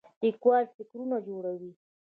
لیکوال 0.21 0.65
فکرونه 0.75 1.17
جوړوي 1.27 1.71